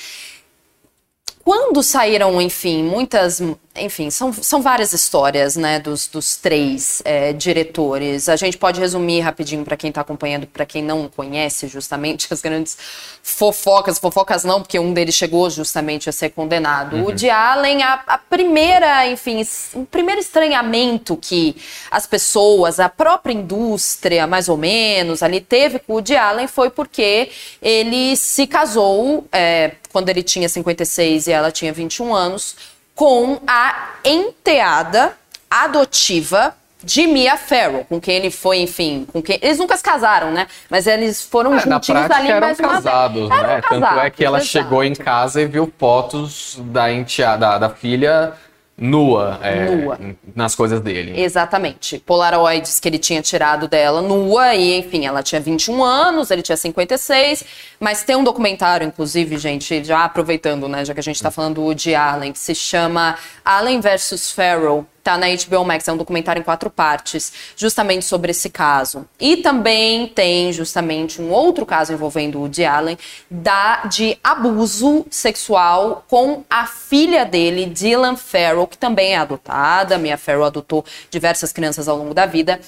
[1.43, 3.41] Quando saíram, enfim, muitas.
[3.79, 8.29] Enfim, são, são várias histórias, né, dos, dos três é, diretores.
[8.29, 12.41] A gente pode resumir rapidinho para quem está acompanhando, para quem não conhece justamente as
[12.41, 12.77] grandes
[13.21, 13.99] fofocas.
[13.99, 17.05] Fofocas não, porque um deles chegou justamente a ser condenado.
[17.05, 21.55] O de Allen, a, a primeira, enfim, o primeiro estranhamento que
[21.91, 26.69] as pessoas, a própria indústria, mais ou menos, ali teve com o de Allen foi
[26.69, 27.29] porque
[27.61, 32.55] ele se casou é, quando ele tinha 56 e ela tinha 21 anos
[32.97, 35.13] com a enteada
[35.49, 40.31] adotiva de Mia Farrow, com quem ele foi, enfim, com quem eles nunca se casaram,
[40.31, 40.47] né?
[40.67, 42.83] Mas eles foram É, na juntinhos prática ali eram mais uma vez.
[42.83, 43.61] casados, Eram né?
[43.61, 47.69] Tanto é que ela casados, chegou em casa e viu fotos da enteada, da, da
[47.69, 48.33] filha
[48.77, 49.99] nua, é, Nua.
[50.35, 51.19] nas coisas dele.
[51.19, 51.97] Exatamente.
[51.99, 56.55] Polaroids que ele tinha tirado dela nua, e enfim, ela tinha 21 anos, ele tinha
[56.55, 57.43] 56.
[57.79, 61.55] Mas tem um documentário, inclusive, gente, já aproveitando, né, já que a gente tá falando
[61.55, 64.31] do Woody Allen, que se chama Allen vs.
[64.31, 64.85] Farrell.
[65.07, 69.07] Tá na HBO Max, é um documentário em quatro partes, justamente sobre esse caso.
[69.17, 72.97] E também tem justamente um outro caso envolvendo o Woody Allen
[73.31, 79.97] da, de abuso sexual com a filha dele, Dylan Farrell, que também é adotada.
[79.97, 82.59] Mia Farrell adotou diversas crianças ao longo da vida.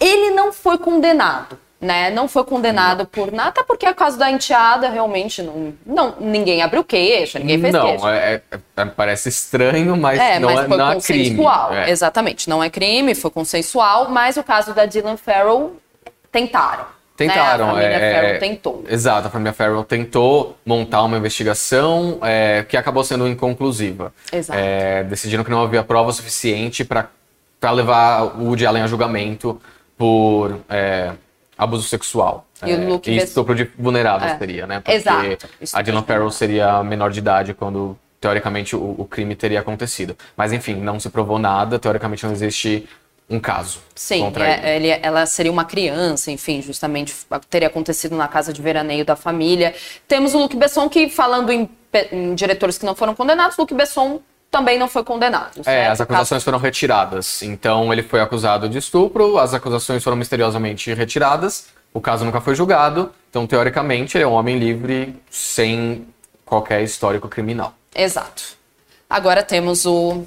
[0.00, 2.10] Ele não foi condenado, né?
[2.10, 6.62] Não foi condenado por nada, até porque a caso da enteada realmente não, não ninguém
[6.62, 8.10] abriu queixa, ninguém fez não, queixa.
[8.16, 11.24] é- é- é- parece estranho, mas É, não mas é, foi não é crime.
[11.30, 11.74] consensual.
[11.74, 11.90] É.
[11.90, 15.76] Exatamente, não é crime, foi consensual, mas o caso da Dylan Farrell
[16.32, 16.84] tentaram.
[17.16, 17.72] Tentaram, Né?
[17.72, 18.84] A família é, Farrell tentou.
[18.88, 22.20] Exato, a família Farrell tentou montar uma investigação
[22.68, 24.12] que acabou sendo inconclusiva.
[24.30, 24.58] Exato.
[25.08, 27.08] Decidiram que não havia prova suficiente para
[27.72, 29.58] levar o Woody Allen a julgamento
[29.96, 30.60] por
[31.56, 32.46] abuso sexual.
[32.64, 34.38] E o É, Luke e estupro de vulnerável É.
[34.38, 34.80] seria, né?
[34.80, 35.48] Porque Exato.
[35.72, 40.16] a Dylan Farrell seria menor de idade quando, teoricamente, o, o crime teria acontecido.
[40.36, 42.88] Mas, enfim, não se provou nada, teoricamente não existe
[43.28, 44.66] um caso Sim, contra ele.
[44.66, 47.12] é- ele- ela seria uma criança, enfim, justamente
[47.50, 49.74] teria acontecido na casa de veraneio da família.
[50.06, 51.68] Temos o Luc Besson que, falando em,
[52.12, 54.20] em diretores que não foram condenados, Luc Besson
[54.56, 55.60] também não foi condenado.
[55.60, 55.90] É, certo?
[55.92, 57.42] as acusações foram retiradas.
[57.42, 62.54] Então ele foi acusado de estupro, as acusações foram misteriosamente retiradas, o caso nunca foi
[62.54, 63.10] julgado.
[63.28, 66.06] Então, teoricamente, ele é um homem livre sem
[66.44, 67.74] qualquer histórico criminal.
[67.94, 68.56] Exato.
[69.10, 70.24] Agora temos o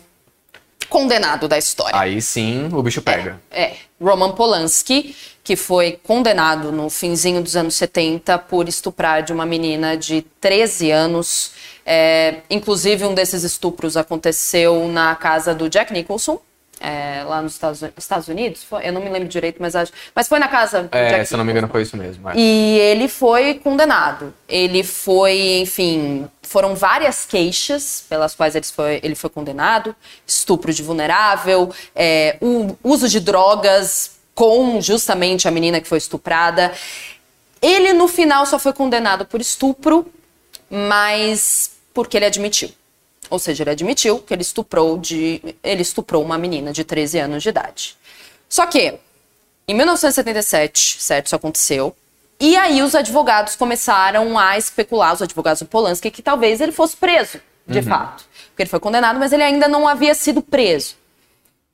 [0.89, 1.97] condenado da história.
[1.97, 3.39] Aí sim o bicho pega.
[3.51, 9.45] É, Roman Polanski, que foi condenado no finzinho dos anos 70 por estuprar de uma
[9.45, 11.51] menina de 13 anos.
[11.85, 16.39] É, inclusive, um desses estupros aconteceu na casa do Jack Nicholson,
[16.79, 18.63] é, lá nos Estados, Estados Unidos.
[18.63, 18.87] Foi?
[18.87, 19.91] Eu não me lembro direito, mas acho.
[20.15, 22.29] Mas foi na casa É, se não me engano, foi isso mesmo.
[22.29, 22.33] é.
[22.35, 24.33] e ele foi condenado.
[24.47, 30.81] Ele foi, enfim, foram várias queixas pelas quais ele foi, ele foi condenado: estupro de
[30.81, 36.71] vulnerável, é, o uso de drogas com justamente a menina que foi estuprada.
[37.61, 40.09] Ele, no final, só foi condenado por estupro,
[40.69, 42.71] mas porque ele admitiu.
[43.29, 47.43] Ou seja, ele admitiu que ele estuprou, de, ele estuprou uma menina de 13 anos
[47.43, 47.95] de idade.
[48.47, 48.95] Só que,
[49.67, 51.95] em 1977, certo, isso aconteceu.
[52.39, 56.95] E aí os advogados começaram a especular, os advogados do Polanski, que talvez ele fosse
[56.95, 58.23] preso, de fato.
[58.49, 60.95] Porque ele foi condenado, mas ele ainda não havia sido preso.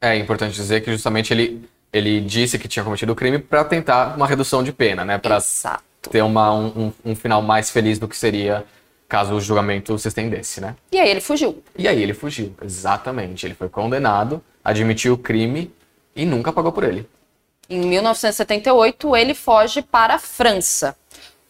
[0.02, 1.63] É importante dizer que justamente ele,
[1.94, 5.18] ele disse que tinha cometido o crime para tentar uma redução de pena, né?
[5.18, 5.84] Para Exato.
[6.12, 6.65] ter uma, um,
[7.06, 8.65] um- um final mais feliz do que seria
[9.08, 10.76] caso o julgamento se estendesse, né?
[10.91, 11.63] E aí ele fugiu.
[11.78, 13.46] E aí ele fugiu, exatamente.
[13.46, 15.72] Ele foi condenado, admitiu o crime
[16.15, 17.08] e nunca pagou por ele.
[17.70, 20.96] Em 1978, ele foge para a França,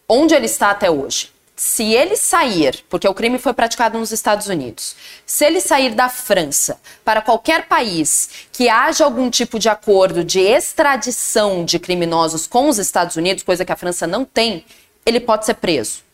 [0.08, 1.30] onde ele está até hoje.
[1.54, 6.06] Se ele sair, porque o crime foi praticado nos Estados Unidos, se ele sair da
[6.10, 12.68] França para qualquer país que haja algum tipo de acordo de extradição de criminosos com
[12.68, 14.66] os Estados Unidos, coisa que a França não tem,
[15.06, 16.05] ele pode ser preso.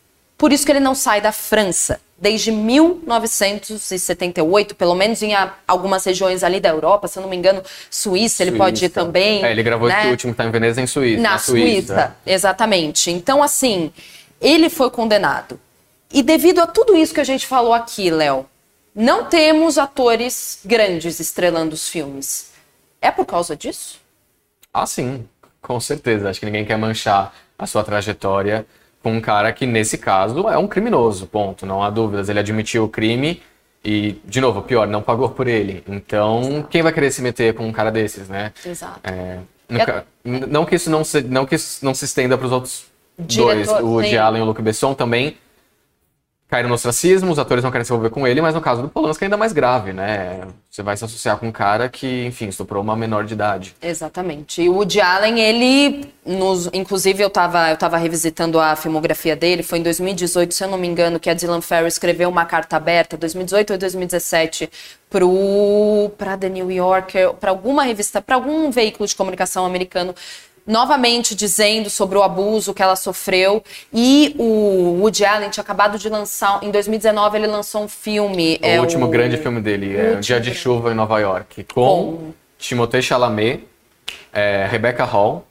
[0.43, 2.01] Por isso que ele não sai da França.
[2.19, 5.35] Desde 1978, pelo menos em
[5.69, 8.93] algumas regiões ali da Europa, se eu não me engano, Suíça, ele pode ir Suíça.
[8.93, 9.45] também.
[9.45, 10.01] É, ele gravou né?
[10.01, 11.23] esse último que tá em Veneza em Suíça.
[11.23, 13.09] Na, Suíça, exatamente.
[13.09, 13.93] Então, assim,
[14.41, 15.61] ele foi condenado.
[16.13, 18.45] E devido a tudo isso que a gente falou aqui, Léo,
[18.93, 22.51] não temos atores grandes estrelando os filmes.
[23.01, 24.01] É por causa disso?
[24.75, 25.25] Ah, sim,
[25.61, 26.29] com certeza.
[26.29, 28.67] Acho que ninguém quer manchar a sua trajetória
[29.03, 31.67] com um cara que, nesse caso, é um criminoso, ponto.
[31.67, 32.29] Não há dúvidas.
[32.29, 33.43] Ele admitiu o crime
[33.85, 35.83] e, de novo, pior, não pagou por ele.
[35.89, 38.53] Então, quem vai querer se meter com um cara desses, né?
[38.65, 39.01] Exato.
[39.03, 39.39] É,
[39.69, 42.53] nunca- n- não que isso não se, não que isso não se estenda para os
[42.53, 42.85] outros
[43.19, 43.83] Diretor, dois, o sim.
[43.83, 45.37] Woody Allen e o Luc Besson também
[46.53, 48.89] caíram no ostracismo, os atores não querem se envolver com ele, mas no caso do
[48.91, 50.43] Polanski é ainda mais grave, né?
[50.69, 53.75] Você vai se associar com um cara que, enfim, estuprou uma menor de idade.
[53.81, 54.61] Exatamente.
[54.61, 59.63] E o Woody Allen, ele, nos, inclusive eu estava eu tava revisitando a filmografia dele,
[59.63, 62.77] foi em 2018, se eu não me engano, que a Dylan Farrow escreveu uma carta
[62.77, 64.71] aberta, 2018 ou 2017,
[66.19, 70.15] para The New Yorker, para alguma revista, para algum veículo de comunicação americano,
[70.67, 73.63] novamente dizendo sobre o abuso que ela sofreu.
[73.93, 78.59] E o Woody Allen tinha acabado de lançar, em 2019 ele lançou um filme.
[78.63, 80.55] O é último grande filme dele é Um Dia de.
[80.55, 83.65] Chuva em Nova York, com, Com- Timothée Chalamet,
[84.33, 85.45] é, Rebecca Hall,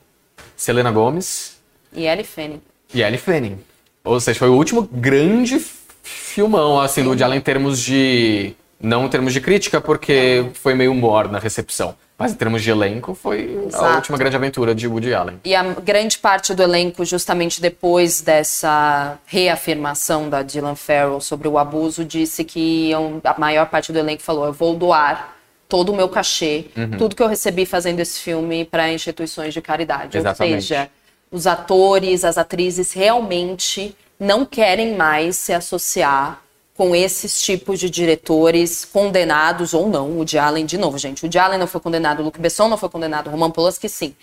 [0.56, 1.56] Selena Gomez
[1.92, 2.62] E Ellie Fanning.
[2.94, 3.58] e Ellie Fanning.
[4.04, 5.60] Ou seja, foi o último grande
[6.02, 10.74] filmão, assim, do Woody Allen em termos de Não em termos de crítica, porque foi
[10.74, 11.94] meio morna a recepção.
[12.22, 13.84] Mas em termos de elenco, foi Exato.
[13.84, 15.40] a última grande aventura de Woody Allen.
[15.44, 21.58] E a grande parte do elenco, justamente depois dessa reafirmação da Dylan Farrell sobre o
[21.58, 22.92] abuso, disse que
[23.24, 25.36] a maior parte do elenco falou: eu vou doar
[25.68, 26.98] todo o meu cachê, Uhum.
[26.98, 30.16] tudo que eu recebi fazendo esse filme para instituições de caridade.
[30.18, 30.54] Exatamente.
[30.54, 30.90] Ou seja,
[31.30, 36.40] os atores, as atrizes realmente não querem mais se associar
[36.82, 40.08] com esses tipos de diretores condenados ou não.
[40.08, 42.66] O Woody Allen, de novo, gente, o Woody Allen não foi condenado, o Luc Besson
[42.66, 44.16] não foi condenado, o Roman Polanski sim.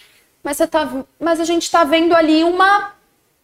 [0.44, 2.92] Mas, você tá, mas a gente está vendo ali uma,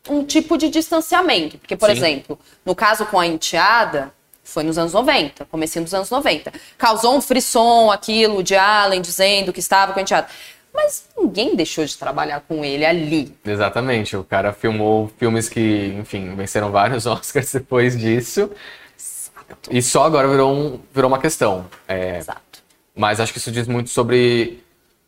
[0.10, 1.58] um tipo de distanciamento.
[1.58, 1.96] Porque, por Sim.
[1.96, 4.12] exemplo, no caso com a enteada,
[4.44, 6.52] foi nos anos 90, comecinho dos anos 90.
[6.78, 10.28] Causou um frisson aquilo, de Allen dizendo que estava com a enteada.
[10.74, 13.34] Mas ninguém deixou de trabalhar com ele ali.
[13.46, 14.18] Exatamente.
[14.18, 18.52] O cara filmou filmes que, enfim, venceram vários Oscars depois disso.
[19.70, 21.66] E só agora virou, um- virou uma questão.
[21.88, 22.42] É, Exato.
[22.96, 24.64] Mas acho que isso diz muito sobre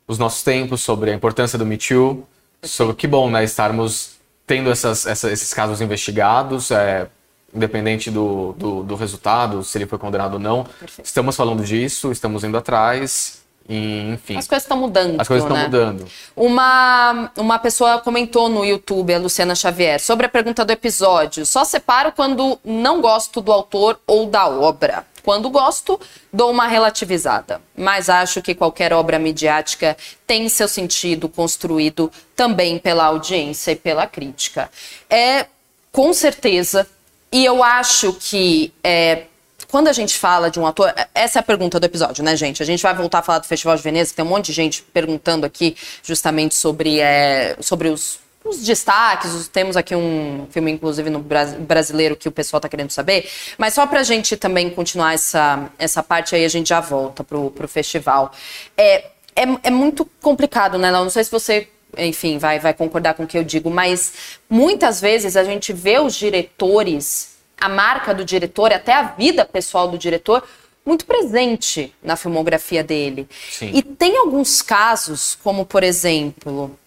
[0.07, 2.27] os nossos tempos, sobre a importância do Me Too,
[2.63, 7.07] sobre que bom, né, estarmos tendo essas, essa- esses casos investigados, é,
[7.53, 10.63] independente do, do, do resultado, se ele foi condenado ou não.
[10.79, 11.05] Perfeito.
[11.05, 15.19] Estamos falando disso, estamos indo atrás, e, enfim, As coisas estão mudando.
[15.19, 15.65] as coisas estão né?
[15.65, 16.07] mudando.
[16.35, 21.45] Uma, uma pessoa comentou no YouTube, a Luciana Xavier, sobre a pergunta do episódio.
[21.45, 25.05] Só separo quando não gosto do autor ou da obra.
[25.21, 25.99] Quando gosto,
[26.31, 27.61] dou uma relativizada.
[27.75, 34.07] Mas acho que qualquer obra midiática tem seu sentido construído também pela audiência e pela
[34.07, 34.71] crítica.
[35.09, 35.47] É,
[35.91, 36.87] com certeza.
[37.29, 39.23] E eu acho que é,
[39.67, 42.61] quando a gente fala de um ator, essa é a pergunta do episódio, né, gente?
[42.61, 44.53] A gente vai voltar a falar do Festival de Veneza, que tem um monte de
[44.53, 49.33] gente perguntando aqui justamente sobre, é, sobre os, os destaques.
[49.33, 53.27] os- Temos aqui um filme, inclusive, no Bras- brasileiro que o pessoal tá querendo saber.
[53.57, 57.49] Mas só pra gente também continuar essa, essa parte aí, a gente já volta pro,
[57.51, 58.31] pro festival.
[58.77, 61.03] É, é, é muito complicado, né, Léo?
[61.03, 61.67] Não sei se você
[61.97, 64.11] enfim, vai, vai concordar com o que eu digo, mas
[64.49, 69.87] muitas vezes a gente vê os diretores, a marca do diretor, até a vida pessoal
[69.87, 70.43] do diretor,
[70.85, 73.27] muito presente na filmografia dele.
[73.51, 73.71] Sim.
[73.73, 76.77] E tem alguns casos, como por exemplo,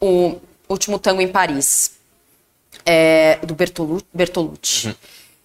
[0.00, 0.36] o
[0.68, 1.92] Último Tango em Paris,
[2.86, 4.96] é, do Bertolu- Bertolucci,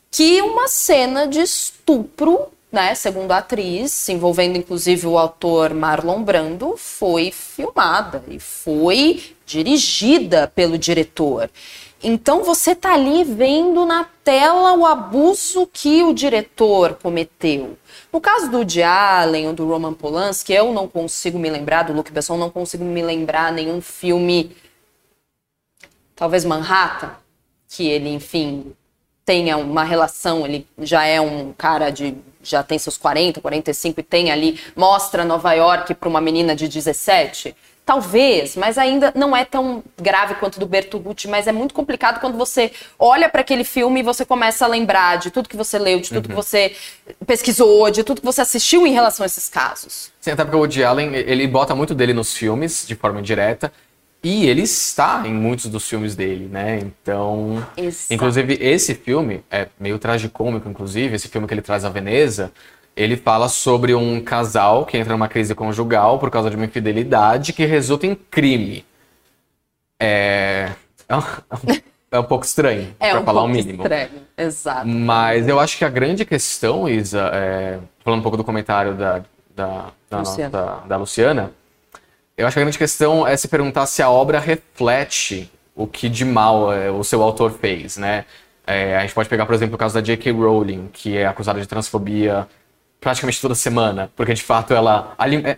[0.10, 6.78] que uma cena de estupro, né, segundo a atriz, envolvendo inclusive o autor Marlon Brando,
[6.78, 11.50] foi filmada e foi dirigida pelo diretor.
[12.04, 17.78] Então você tá ali vendo na tela o abuso que o diretor cometeu.
[18.12, 21.94] No caso do Woody Allen ou do Roman Polanski, eu não consigo me lembrar, do
[21.94, 24.56] Luc Besson, não consigo me lembrar nenhum filme
[26.16, 27.12] talvez Manhattan,
[27.68, 28.74] que ele, enfim,
[29.26, 34.04] tenha uma relação, ele já é um cara de já tem seus 40, 45 e
[34.04, 37.56] tem ali mostra Nova York para uma menina de 17.
[37.86, 42.36] Talvez, mas ainda não é tão grave quanto do Bertolucci, mas é muito complicado quando
[42.36, 46.00] você olha para aquele filme e você começa a lembrar de tudo que você leu,
[46.00, 46.76] de tudo que você
[47.28, 50.12] pesquisou, de tudo que você assistiu em relação a esses casos.
[50.20, 53.72] Sim, até porque o Woody Allen, ele bota muito dele nos filmes, de forma indireta,
[54.24, 56.80] e ele está em muitos dos filmes dele, né?
[56.80, 58.12] Então, Exato.
[58.12, 62.52] inclusive esse filme é meio tragicômico, inclusive, esse filme que ele traz a Veneza,
[62.96, 67.52] ele fala sobre um casal que entra numa crise conjugal por causa de uma infidelidade
[67.54, 68.86] que resulta em crime.
[70.00, 70.72] É,
[71.10, 71.22] é, um,
[72.12, 73.84] é um pouco estranho, É pra um falar o mínimo.
[73.84, 74.10] estranho.
[74.38, 74.88] Exato.
[74.88, 79.22] Mas eu acho que a grande questão, Isa, é, falando um pouco do comentário da,
[79.56, 80.50] da, da, Luciana.
[80.58, 81.52] nossa- da Luciana,
[82.38, 86.08] eu acho que a grande questão é se perguntar se a obra reflete o que
[86.10, 88.26] de mal é, o seu autor fez, né?
[88.68, 90.32] É, a gente pode pegar, por exemplo, o caso da J.K.
[90.32, 92.48] Rowling, que é acusada de transfobia
[93.06, 95.58] praticamente toda semana, porque de fato ela, é,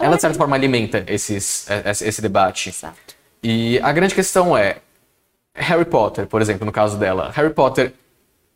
[0.00, 2.70] ela de certa forma alimenta esses, é, esse debate.
[2.70, 3.14] Exato.
[3.42, 4.78] E a grande questão é,
[5.54, 7.92] Harry Potter, por exemplo, no caso dela, Harry Potter,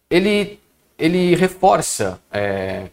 [0.09, 0.59] ele,
[0.99, 2.87] ele reforça é,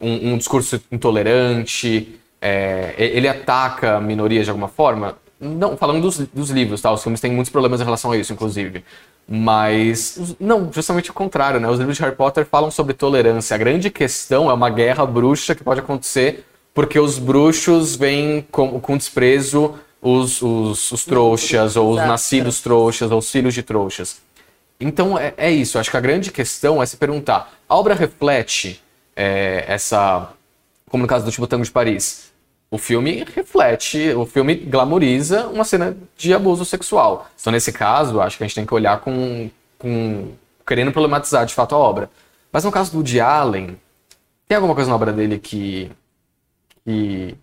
[0.00, 5.18] um, um discurso intolerante, é, ele ataca minorias de alguma forma.
[5.40, 6.92] Não, falando dos, dos livros, tá?
[6.92, 8.84] Os filmes têm muitos problemas em relação a isso, inclusive.
[9.28, 11.68] Mas, não, justamente o contrário, né?
[11.68, 13.54] Os livros de Harry Potter falam sobre tolerância.
[13.54, 16.44] A grande questão é uma guerra bruxa que pode acontecer
[16.74, 23.10] porque os bruxos veem com, com desprezo os, os, os trouxas, ou os nascidos trouxas,
[23.10, 24.20] ou os filhos de trouxas.
[24.78, 28.82] Então é, é isso, acho que a grande questão é se perguntar: a obra reflete
[29.14, 30.30] é, essa.
[30.90, 32.33] Como no caso do Tango de Paris.
[32.74, 37.28] O filme reflete, o filme glamoriza uma cena de abuso sexual.
[37.40, 39.48] Então, nesse caso, acho que a gente tem que olhar com.
[39.78, 40.32] com
[40.66, 42.10] querendo problematizar de fato a obra.
[42.50, 43.76] Mas no caso do Woody Allen,
[44.48, 45.88] tem alguma coisa na obra dele que.
[46.84, 47.36] que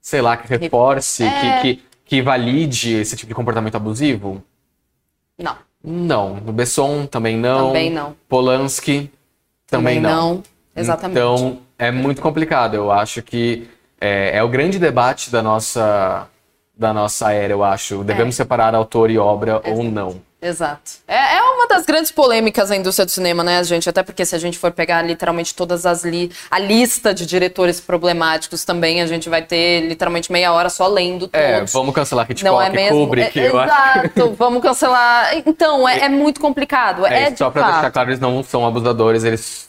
[0.00, 1.60] sei lá, que reforce, É.
[1.60, 4.42] que, que, que valide esse tipo de comportamento abusivo?
[5.36, 6.36] Não, Não.
[6.36, 7.66] No Besson também não.
[7.66, 8.16] também não.
[8.26, 9.10] Polanski
[9.66, 10.42] também, não.
[10.74, 11.18] Exatamente.
[11.18, 12.76] Então, é muito complicado.
[12.76, 13.68] Eu acho que
[14.00, 16.26] é, é o grande debate da nossa,
[16.76, 18.04] da nossa era, eu acho.
[18.04, 20.28] Devemos separar autor e obra ou não.
[20.40, 20.92] Exato.
[21.08, 23.88] É, é uma das grandes polêmicas da indústria do cinema, né, gente?
[23.88, 27.80] Até porque se a gente for pegar literalmente todas as li a lista de diretores
[27.80, 31.44] problemáticos também, a gente vai ter literalmente meia hora só lendo todos.
[31.44, 32.98] É, vamos cancelar Hitchcock, Não é mesmo?
[33.00, 33.38] Kubrick.
[33.40, 33.74] É, eu acho.
[33.98, 35.36] exato, vamos cancelar.
[35.44, 37.04] Então, é, é muito complicado.
[37.04, 37.72] É, É, só pra fato.
[37.72, 39.67] deixar claro, eles não são abusadores, eles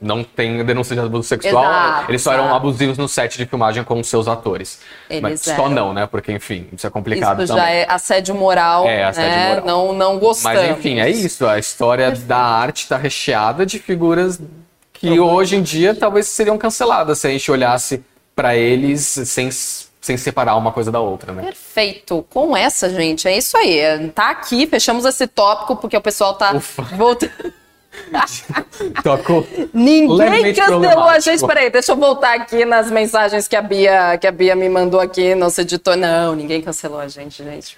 [0.00, 2.56] não têm denúncia de abuso sexual, Exato, eles só eram exato.
[2.56, 4.80] abusivos no set de filmagem com os seus atores.
[5.08, 5.68] Eles Mas só eram.
[5.70, 6.06] não, né?
[6.06, 7.64] Porque, enfim, isso é complicado Isso também.
[7.64, 8.84] já é assédio moral.
[8.86, 9.48] É, assédio né?
[9.50, 9.66] moral.
[9.66, 10.58] Não, não gostamos.
[10.60, 11.46] Mas enfim, é isso.
[11.46, 14.40] A história da arte está recheada de figuras
[14.92, 18.02] que hoje em dia talvez seriam canceladas se a gente olhasse
[18.34, 21.42] para eles sem, sem separar uma coisa da outra, né?
[21.42, 22.26] Perfeito.
[22.28, 24.08] Com essa, gente, é isso aí.
[24.14, 26.82] Tá aqui, fechamos esse tópico, porque o pessoal tá Ufa.
[26.96, 27.52] voltando.
[29.02, 29.46] Tocou.
[29.72, 31.46] Ninguém cancelou a gente.
[31.46, 35.00] Peraí, deixa eu voltar aqui nas mensagens que a Bia, que a Bia me mandou
[35.00, 35.96] aqui, nosso editor.
[35.96, 37.76] Não, ninguém cancelou a gente, gente.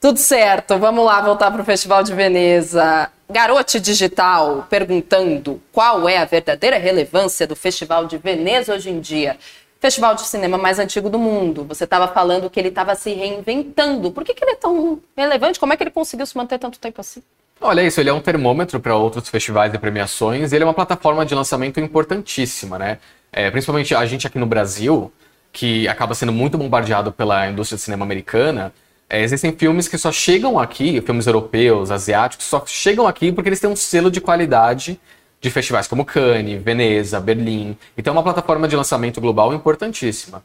[0.00, 3.08] Tudo certo, vamos lá voltar para o Festival de Veneza.
[3.30, 9.38] Garote Digital perguntando qual é a verdadeira relevância do Festival de Veneza hoje em dia.
[9.80, 11.64] Festival de cinema mais antigo do mundo.
[11.64, 14.10] Você estava falando que ele estava se reinventando.
[14.12, 15.58] Por que, que ele é tão relevante?
[15.58, 17.22] Como é que ele conseguiu se manter tanto tempo assim?
[17.62, 20.52] Olha isso, ele é um termômetro para outros festivais e premiações.
[20.52, 22.98] e Ele é uma plataforma de lançamento importantíssima, né?
[23.32, 25.12] É, principalmente a gente aqui no Brasil,
[25.52, 28.72] que acaba sendo muito bombardeado pela indústria de cinema americana.
[29.08, 33.60] é, existem filmes que só chegam aqui, filmes europeus, asiáticos, só chegam aqui porque eles
[33.60, 34.98] têm um selo de qualidade
[35.40, 37.76] de festivais como Cannes, Veneza, Berlim.
[37.96, 40.42] Então é uma plataforma de lançamento global importantíssima.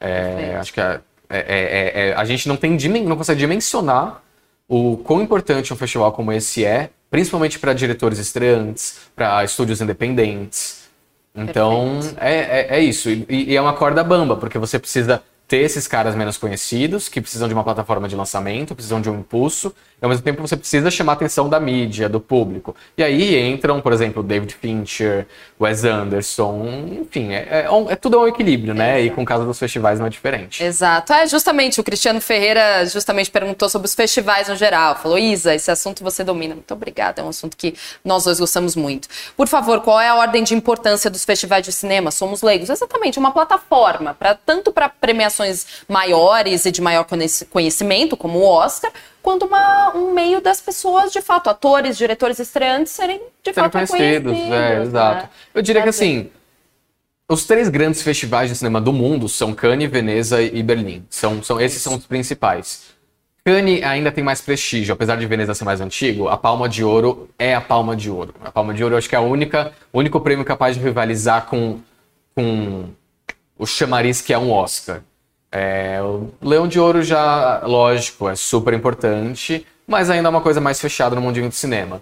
[0.00, 4.22] É, acho que a, é- é- é- a gente não, tem, não consegue dimensionar
[4.68, 10.82] o quão importante um festival como esse é, principalmente para diretores estreantes, para estúdios independentes.
[11.34, 13.10] Então, é, é, é isso.
[13.10, 15.22] E, e é uma corda bamba, porque você precisa
[15.52, 19.20] ter esses caras menos conhecidos, que precisam de uma plataforma de lançamento, precisam de um
[19.20, 22.74] impulso, e ao mesmo tempo você precisa chamar a atenção da mídia, do público.
[22.96, 25.26] E aí entram, por exemplo, David Fincher,
[25.60, 29.02] Wes Anderson, enfim, é, é, é tudo um equilíbrio, né?
[29.02, 30.64] E com o caso dos festivais não é diferente.
[30.64, 31.12] Exato.
[31.12, 34.96] É, justamente, o Cristiano Ferreira justamente perguntou sobre os festivais no geral.
[34.96, 36.54] Falou, Isa, esse assunto você domina.
[36.54, 39.06] Muito obrigada, é um assunto que nós dois gostamos muito.
[39.36, 42.10] Por favor, qual é a ordem de importância dos festivais de cinema?
[42.10, 42.70] Somos leigos.
[42.70, 45.41] Exatamente, uma plataforma, para tanto para premiações
[45.88, 48.90] maiores e de maior conheci- conhecimento, como o Oscar,
[49.22, 53.72] quanto uma- um meio das pessoas, de fato, atores, diretores estreantes, serem de serem fato
[53.72, 54.54] conhecidos, conhecidos.
[54.56, 54.82] é, né?
[54.82, 55.28] exato.
[55.54, 56.30] Eu diria que assim,
[57.28, 61.04] os três grandes festivais de cinema do mundo são Cannes, Veneza e Berlim.
[61.08, 62.92] São, são esses são os principais.
[63.44, 67.28] Cannes ainda tem mais prestígio, apesar de Veneza ser mais antigo, a Palma de Ouro
[67.38, 68.34] é a Palma de Ouro.
[68.44, 70.82] A Palma de Ouro eu acho que é a única, o único prêmio capaz de
[70.82, 71.80] rivalizar com,
[72.36, 72.84] com
[73.58, 75.00] o chamariz que é um Oscar.
[75.54, 80.62] É, o Leão de Ouro já, lógico, é super importante, mas ainda é uma coisa
[80.62, 82.00] mais fechada no mundinho do cinema.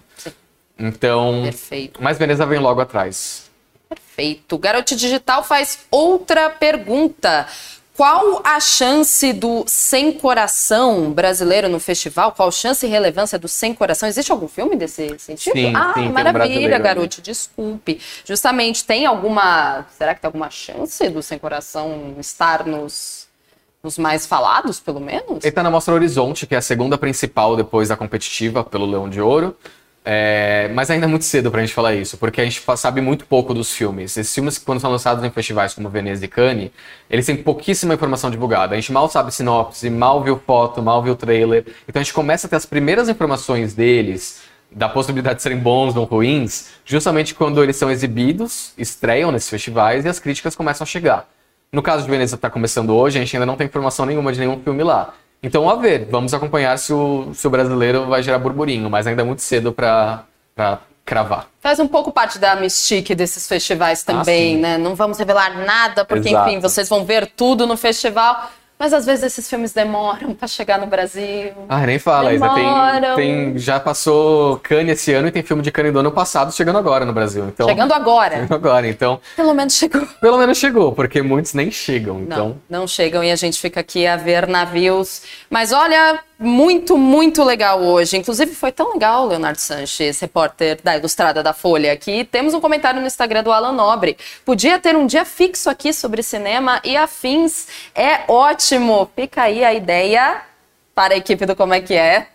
[0.79, 2.01] Então, Perfeito.
[2.01, 3.51] mas Veneza vem logo atrás.
[3.89, 4.57] Perfeito.
[4.57, 7.45] Garote Digital faz outra pergunta.
[7.95, 12.31] Qual a chance do Sem Coração brasileiro no festival?
[12.31, 14.07] Qual a chance e relevância do Sem Coração?
[14.07, 15.53] Existe algum filme desse sentido?
[15.53, 16.79] Sim, ah, sim, um maravilha, né?
[16.79, 17.99] garoto, desculpe.
[18.25, 19.85] Justamente, tem alguma.
[19.97, 23.27] Será que tem alguma chance do Sem Coração estar nos,
[23.83, 25.43] nos mais falados, pelo menos?
[25.43, 29.09] Ele tá na Mostra Horizonte, que é a segunda principal depois da competitiva pelo Leão
[29.09, 29.55] de Ouro.
[30.03, 33.25] É, mas ainda é muito cedo pra gente falar isso, porque a gente sabe muito
[33.25, 34.17] pouco dos filmes.
[34.17, 36.71] Esses filmes, quando são lançados em festivais como Veneza e Cannes,
[37.07, 38.73] eles têm pouquíssima informação divulgada.
[38.73, 41.65] A gente mal sabe sinopse, mal viu foto, mal viu trailer.
[41.87, 44.41] Então a gente começa a ter as primeiras informações deles,
[44.71, 50.03] da possibilidade de serem bons ou ruins, justamente quando eles são exibidos, estreiam nesses festivais
[50.03, 51.29] e as críticas começam a chegar.
[51.73, 54.33] No caso de Veneza que tá começando hoje, a gente ainda não tem informação nenhuma
[54.33, 55.13] de nenhum filme lá.
[55.41, 59.21] Então, a ver, vamos acompanhar se o, se o brasileiro vai gerar burburinho, mas ainda
[59.21, 60.25] é muito cedo pra
[61.05, 61.47] cravar.
[61.61, 64.61] Faz um pouco parte da mystique desses festivais também, sim.
[64.61, 64.77] né?
[64.77, 66.49] Não vamos revelar nada, porque, Exato.
[66.49, 68.51] enfim, vocês vão ver tudo no festival.
[68.81, 71.51] Mas às vezes esses filmes demoram pra chegar no Brasil.
[71.69, 72.49] Ah, nem fala, Isa.
[72.49, 73.15] Demoram.
[73.15, 76.51] Tem, tem, já passou Cannes esse ano e tem filme de Cannes do ano passado
[76.51, 77.45] chegando agora no Brasil.
[77.45, 78.37] Então, Chegando agora.
[78.37, 78.87] chegando agora.
[78.87, 80.01] Então, Pelo menos chegou.
[80.19, 82.15] pelo menos chegou, porque muitos nem chegam.
[82.15, 85.21] Não, Então, não chegam e a gente fica aqui a ver navios.
[85.47, 88.17] Mas olha, muito, muito legal hoje.
[88.17, 92.99] Inclusive foi tão legal, Leonardo Sanches, repórter da Ilustrada da Folha, que temos um comentário
[92.99, 94.17] no Instagram do Alan Nobre.
[94.43, 97.67] Podia ter um dia fixo aqui sobre cinema e afins.
[97.93, 98.70] É ótimo.
[99.15, 100.41] Fica aí a ideia
[100.93, 102.27] para a equipe do Como é que é.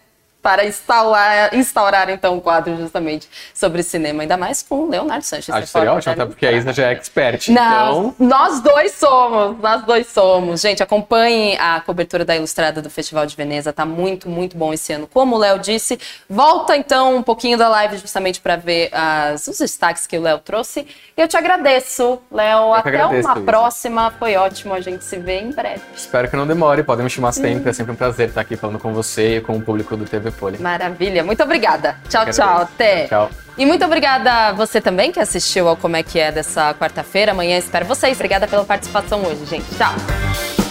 [0.47, 5.51] Para instaurar, instaurar então um quadro justamente sobre cinema, ainda mais com o Leonardo Sanches.
[5.51, 7.49] acho que seria ótimo, até porque a Isa já é expert.
[7.49, 10.61] não, Então, nós dois somos, nós dois somos.
[10.61, 14.93] Gente, acompanhe a cobertura da Ilustrada do Festival de Veneza, tá muito, muito bom esse
[14.93, 15.09] ano.
[15.13, 15.99] Como o Léo disse,
[16.31, 20.39] volta então um pouquinho da live justamente para ver as, os destaques que o Léo
[20.39, 20.87] trouxe.
[21.17, 22.73] E eu te agradeço, Léo.
[22.73, 23.45] Até agradeço, uma Isa.
[23.45, 25.81] próxima, foi ótimo, a gente se vê em breve.
[25.97, 26.85] espero que não demore.
[26.85, 27.69] Podem me chamar sempre.
[27.69, 30.36] É sempre um prazer estar aqui falando com você e com o público do TV
[30.37, 30.59] Folha.
[30.61, 31.97] Maravilha, muito obrigada.
[32.09, 33.07] Tchau, tchau, até.
[33.07, 33.31] Tchau.
[33.59, 37.33] E muito obrigada a você também que assistiu ao Como é que é dessa quarta-feira.
[37.33, 38.17] Amanhã espero vocês.
[38.17, 39.67] Obrigada pela participação hoje, gente.
[39.77, 40.66] Tchau.